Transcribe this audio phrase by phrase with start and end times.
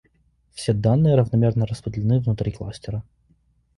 [0.55, 3.03] Все данные равномерно распределены внутри кластера